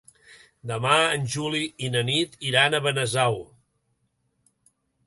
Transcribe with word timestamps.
Demà 0.71 0.93
en 1.17 1.27
Juli 1.35 1.61
i 1.89 1.91
na 1.97 2.03
Nit 2.09 2.35
iran 2.53 2.79
a 2.79 2.81
Benasau. 2.87 3.41